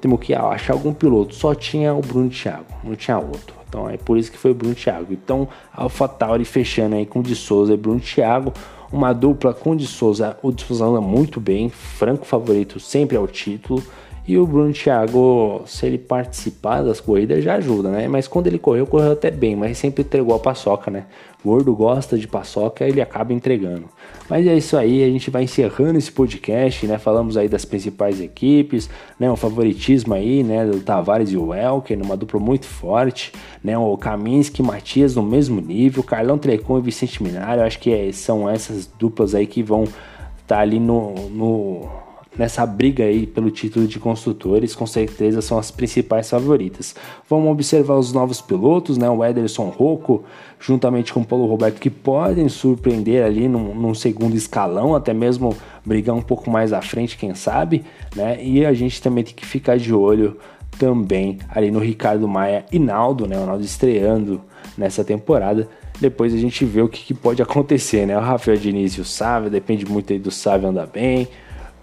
Temos 0.01 0.21
que 0.21 0.35
achar 0.35 0.75
algum 0.75 0.93
piloto, 0.93 1.35
só 1.35 1.55
tinha 1.55 1.95
o 1.95 2.01
Bruno 2.01 2.29
Thiago, 2.29 2.67
não 2.85 2.95
tinha 2.95 3.19
outro. 3.19 3.57
Então 3.69 3.89
é 3.89 3.97
por 3.97 4.17
isso 4.17 4.31
que 4.31 4.39
foi 4.39 4.53
Bruno 4.53 4.75
Thiago. 4.75 5.13
Então 5.13 5.49
AlphaTauri 5.73 6.45
fechando 6.45 6.97
aí 6.97 7.07
com 7.07 7.23
de 7.23 7.35
Souza 7.35 7.75
e 7.75 7.77
Bruno 7.77 8.01
Thiago, 8.01 8.53
uma 8.93 9.13
dupla 9.13 9.53
com 9.53 9.75
de 9.75 9.87
Souza, 9.87 10.39
o 10.43 10.53
de 10.53 10.65
Souza 10.65 10.85
anda 10.85 11.01
muito 11.01 11.41
bem, 11.41 11.69
franco 11.69 12.25
favorito 12.25 12.79
sempre 12.79 13.17
ao 13.17 13.27
título. 13.27 13.83
E 14.29 14.37
o 14.37 14.45
Bruno 14.45 14.73
Thiago, 14.73 15.63
se 15.67 15.87
ele 15.87 15.99
participar 15.99 16.83
das 16.83 17.01
corridas, 17.01 17.45
já 17.45 17.55
ajuda, 17.55 17.91
né? 17.91 18.09
Mas 18.09 18.27
quando 18.27 18.49
ele 18.49 18.59
correu, 18.59 18.85
correu 18.85 19.13
até 19.13 19.31
bem, 19.31 19.55
mas 19.55 19.79
sempre 19.79 20.03
entregou 20.03 20.35
a 20.35 20.39
paçoca, 20.41 20.91
né? 20.91 21.05
O 21.45 21.49
gordo 21.49 21.73
gosta 21.77 22.19
de 22.19 22.27
paçoca, 22.27 22.85
ele 22.85 23.01
acaba 23.01 23.33
entregando. 23.33 23.85
Mas 24.29 24.45
é 24.45 24.57
isso 24.57 24.77
aí, 24.77 25.05
a 25.05 25.07
gente 25.07 25.31
vai 25.31 25.45
encerrando 25.45 25.97
esse 25.97 26.11
podcast, 26.11 26.85
né? 26.89 26.99
Falamos 26.99 27.37
aí 27.37 27.49
das 27.49 27.65
principais 27.65 28.21
equipes, 28.21 28.91
né? 29.17 29.31
O 29.31 29.37
favoritismo 29.37 30.13
aí, 30.13 30.43
né? 30.43 30.67
Do 30.67 30.81
Tavares 30.81 31.31
e 31.31 31.37
o 31.37 31.55
Elker, 31.55 31.97
numa 31.97 32.17
dupla 32.17 32.41
muito 32.41 32.67
forte, 32.67 33.33
né? 33.63 33.79
O 33.79 33.97
Kaminski 33.97 34.61
e 34.61 34.65
Matias 34.65 35.15
no 35.15 35.23
mesmo 35.23 35.61
nível, 35.61 36.03
Carlão 36.03 36.37
Trecon 36.37 36.79
e 36.79 36.83
Vicente 36.83 37.23
Minário, 37.23 37.63
acho 37.63 37.79
que 37.79 37.93
é, 37.93 38.11
são 38.11 38.51
essas 38.51 38.87
duplas 38.99 39.37
aí 39.37 39.47
que 39.47 39.63
vão 39.63 39.85
estar 39.85 40.57
tá 40.57 40.59
ali 40.59 40.81
no, 40.81 41.15
no 41.31 42.06
nessa 42.39 42.67
briga 42.67 43.05
aí 43.05 43.27
pelo 43.27 43.51
título 43.51 43.87
de 43.87 43.99
construtores, 43.99 44.75
com 44.75 44.87
certeza 44.87 45.41
são 45.41 45.59
as 45.59 45.71
principais 45.71 46.29
favoritas. 46.29 46.95
Vamos 47.29 47.51
observar 47.51 47.97
os 47.97 48.13
novos 48.13 48.41
pilotos, 48.41 48.99
né? 48.99 49.09
O 49.09 49.25
Ederson 49.25 49.69
Rocco, 49.69 50.25
juntamente 50.61 51.13
com 51.13 51.21
o 51.21 51.25
Paulo 51.25 51.47
Roberto, 51.47 51.81
que 51.81 51.91
podem 51.91 52.49
surpreender 52.49 53.25
ali 53.25 53.49
num, 53.49 53.75
num, 53.75 53.95
segundo 53.95 54.37
escalão, 54.37 54.95
até 54.95 55.15
mesmo 55.15 55.57
brigar 55.85 56.15
um 56.15 56.23
pouco 56.23 56.51
mais 56.51 56.73
à 56.73 56.83
frente, 56.83 57.17
quem 57.17 57.35
sabe, 57.35 57.85
né? 58.15 58.43
E 58.43 58.65
a 58.65 58.73
gente 58.73 59.01
também 59.01 59.25
tem 59.25 59.35
que 59.35 59.47
ficar 59.47 59.79
de 59.79 59.95
olho 59.95 60.37
também 60.79 61.39
ali 61.49 61.71
no 61.71 61.79
Ricardo 61.79 62.29
Maia 62.29 62.67
e 62.71 62.79
Naldo, 62.79 63.27
né? 63.27 63.39
O 63.39 63.47
Naldo 63.47 63.65
estreando 63.65 64.43
nessa 64.77 65.03
temporada. 65.03 65.69
Depois 65.99 66.35
a 66.35 66.37
gente 66.37 66.63
vê 66.67 66.83
o 66.83 66.89
que, 66.89 67.03
que 67.03 67.15
pode 67.15 67.41
acontecer, 67.41 68.07
né? 68.07 68.17
O 68.19 68.21
Rafael 68.21 68.59
Diniz 68.59 68.93
e 68.95 69.01
o 69.01 69.05
Sávio, 69.05 69.49
depende 69.49 69.87
muito 69.87 70.13
aí 70.13 70.19
do 70.19 70.31
Sávio 70.31 70.69
andar 70.69 70.87
bem 70.87 71.27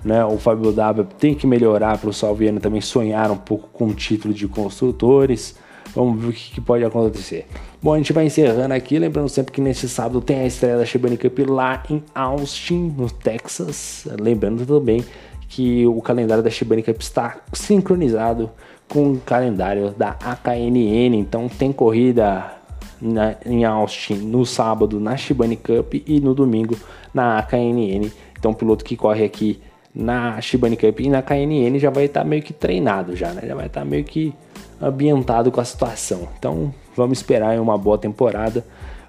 né? 0.03 0.24
O 0.25 0.38
Fábio 0.38 0.72
W 0.72 1.07
tem 1.17 1.33
que 1.33 1.48
melhorar 1.48 1.98
para 1.98 2.10
o 2.10 2.13
Salviano 2.13 2.60
também 2.60 2.81
sonhar 2.81 3.31
um 3.31 3.38
pouco 3.38 3.69
com 3.72 3.88
o 3.88 3.93
título 3.93 4.33
de 4.33 4.48
construtores. 4.48 5.55
Vamos 5.95 6.22
ver 6.22 6.29
o 6.29 6.33
que, 6.33 6.60
pode 6.60 6.83
acontecer. 6.83 7.45
Bom, 7.81 7.93
a 7.93 7.98
gente 7.98 8.12
vai 8.13 8.25
encerrando 8.25 8.74
aqui. 8.74 8.98
Lembrando 8.98 9.29
sempre 9.29 9.51
que 9.51 9.62
nesse 9.62 9.88
sábado 9.88 10.22
tem 10.22 10.39
a 10.39 10.45
estreia 10.45 10.77
da 10.77 10.86
Shibani 10.86 11.17
Cup 11.17 11.38
lá 11.48 11.83
em 11.89 12.03
Austin, 12.15 12.93
no 12.98 13.10
Texas. 13.10 14.07
Lembrando 14.19 14.65
também 14.65 15.05
que 15.48 15.86
o 15.86 16.01
calendário 16.01 16.43
da 16.43 16.50
Shibani 16.50 16.81
Cup 16.81 17.00
está 17.00 17.38
sincronizado 17.53 18.50
com 18.89 19.13
o 19.13 19.19
calendário 19.19 19.91
da 19.91 20.10
AKNN. 20.10 21.15
Então 21.15 21.48
tem 21.48 21.72
corrida 21.72 22.51
na, 23.00 23.36
em 23.45 23.63
Austin 23.63 24.15
no 24.15 24.45
sábado 24.45 25.00
na 25.00 25.15
Shibani 25.15 25.57
Cup 25.57 25.93
e 25.93 26.19
no 26.19 26.33
domingo 26.33 26.75
na 27.13 27.38
AKNN. 27.38 28.10
Então 28.39 28.51
o 28.51 28.55
piloto 28.55 28.83
que 28.83 28.98
corre 28.98 29.24
aqui 29.24 29.62
na 29.93 30.41
Shibani 30.41 30.75
Cup 30.75 31.00
e 31.00 31.09
na 31.09 31.21
KNN 31.21 31.77
já 31.77 31.89
vai 31.89 32.05
estar 32.05 32.21
tá 32.21 32.25
meio 32.25 32.41
que 32.41 32.53
treinado 32.53 33.15
já, 33.15 33.31
né? 33.33 33.43
Já 33.45 33.55
vai 33.55 33.67
estar 33.67 33.81
tá 33.81 33.85
meio 33.85 34.03
que 34.03 34.33
ambientado 34.81 35.51
com 35.51 35.62
a 35.62 35.65
situação. 35.65 36.27
Então 36.38 36.73
vamos 36.95 37.19
esperar 37.19 37.59
uma 37.59 37.77
boa 37.77 37.97
temporada. 37.97 38.65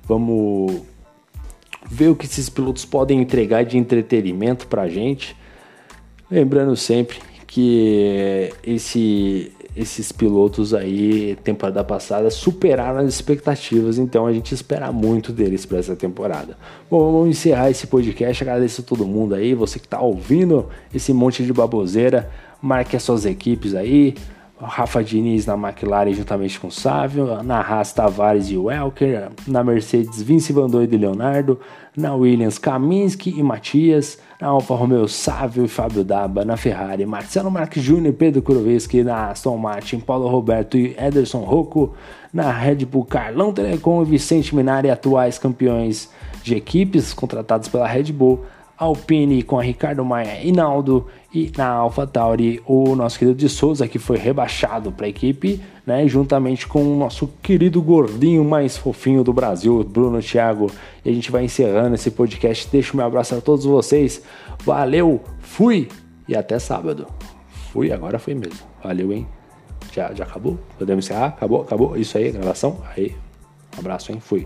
Vamos 0.07 0.83
ver 1.91 2.09
o 2.09 2.17
que 2.17 2.27
esses 2.27 2.49
pilotos 2.49 2.85
podem 2.85 3.21
entregar 3.21 3.65
de 3.65 3.79
entretenimento 3.79 4.67
pra 4.67 4.89
gente. 4.89 5.37
Lembrando 6.31 6.77
sempre 6.77 7.19
que 7.47 8.53
esse 8.63 9.53
esses 9.77 10.13
pilotos 10.13 10.73
aí, 10.73 11.37
temporada 11.43 11.83
passada, 11.83 12.31
superaram 12.31 13.01
as 13.01 13.09
expectativas, 13.09 13.99
então 13.99 14.27
a 14.27 14.33
gente 14.33 14.55
espera 14.55 14.93
muito 14.93 15.33
deles 15.33 15.67
para 15.67 15.79
essa 15.79 15.97
temporada. 15.97 16.57
Bom, 16.91 17.11
vamos 17.11 17.31
encerrar 17.31 17.71
esse 17.71 17.87
podcast. 17.87 18.43
Agradeço 18.43 18.83
a 18.83 18.85
todo 18.85 19.05
mundo 19.05 19.35
aí, 19.35 19.55
você 19.55 19.79
que 19.79 19.87
está 19.87 20.01
ouvindo 20.01 20.69
esse 20.95 21.13
monte 21.13 21.45
de 21.45 21.53
baboseira. 21.53 22.31
Marque 22.63 22.97
as 22.97 23.03
suas 23.03 23.27
equipes 23.27 23.75
aí. 23.75 24.15
Rafa 24.61 25.03
Diniz 25.03 25.47
na 25.47 25.55
McLaren 25.55 26.13
juntamente 26.15 26.59
com 26.59 26.71
Sávio, 26.71 27.43
na 27.43 27.61
Haas 27.61 27.93
Tavares 27.93 28.51
e 28.51 28.57
Welker, 28.57 29.29
na 29.47 29.65
Mercedes 29.65 30.23
Vince 30.23 30.53
Van 30.53 30.69
e 30.83 30.97
Leonardo, 30.97 31.59
na 31.97 32.15
Williams 32.15 32.57
Kaminski 32.57 33.31
e 33.37 33.43
Matias, 33.43 34.19
na 34.41 34.49
Alfa 34.49 34.75
Romeo 34.75 35.07
Sávio 35.09 35.65
e 35.65 35.69
Fábio 35.69 36.05
Daba, 36.05 36.45
na 36.45 36.57
Ferrari 36.57 37.07
Marcelo 37.07 37.51
Marques 37.51 37.83
Júnior 37.83 38.13
e 38.13 38.17
Pedro 38.17 38.43
Kuroveski, 38.43 39.03
na 39.03 39.31
Aston 39.31 39.57
Martin 39.57 40.01
Paulo 40.01 40.29
Roberto 40.29 40.77
e 40.77 40.97
Ederson 40.99 41.41
Rocco, 41.41 41.95
na 42.33 42.51
Red 42.51 42.85
Bull 42.85 43.05
Carlão 43.05 43.53
Telecom 43.53 44.03
e 44.03 44.07
Vicente 44.07 44.55
Minari, 44.55 44.91
atuais 44.91 45.39
campeões 45.39 46.11
de 46.43 46.55
equipes 46.55 47.15
contratados 47.15 47.69
pela 47.69 47.87
Red 47.87 48.13
Bull, 48.13 48.45
Alpine 48.77 49.43
com 49.43 49.59
Ricardo 49.59 50.05
Maia 50.05 50.43
e 50.43 50.51
Naldo 50.51 51.07
e 51.33 51.51
na 51.57 51.69
AlphaTauri 51.69 52.63
o 52.67 52.95
nosso 52.97 53.19
querido 53.19 53.37
de 53.37 53.49
Souza 53.49 53.87
que 53.87 53.99
foi 53.99 54.17
rebaixado 54.17 54.91
para 54.91 55.07
a 55.07 55.09
equipe, 55.09 55.61
né, 55.87 56.07
juntamente 56.09 56.67
com 56.67 56.83
o 56.83 56.97
nosso 56.97 57.29
querido 57.43 57.81
gordinho 57.81 58.45
mais 58.45 58.77
fofinho 58.77 59.23
do 59.23 59.33
Brasil, 59.33 59.85
Bruno 59.85 60.21
Thiago. 60.21 60.71
E 61.05 61.11
a 61.11 61.13
gente 61.13 61.31
vai 61.31 61.45
encerrando 61.45 61.95
esse 61.95 62.11
podcast. 62.11 62.69
Deixo 62.71 62.97
meu 62.97 63.07
abraço 63.07 63.35
a 63.35 63.41
todos 63.41 63.65
vocês. 63.65 64.23
Valeu, 64.65 65.21
fui 65.41 65.89
e 66.29 66.35
até 66.37 66.59
sábado. 66.59 67.07
Fui, 67.73 67.93
agora 67.93 68.19
foi 68.19 68.35
mesmo. 68.35 68.61
Valeu, 68.83 69.13
hein? 69.13 69.27
Já, 69.93 70.13
já 70.13 70.25
acabou? 70.25 70.59
Podemos 70.79 71.05
encerrar? 71.05 71.27
Acabou? 71.27 71.63
Acabou? 71.63 71.97
Isso 71.97 72.19
aí, 72.19 72.31
gravação? 72.33 72.81
Aí, 72.97 73.15
um 73.77 73.81
abraço, 73.81 74.11
hein? 74.11 74.19
Fui. 74.21 74.45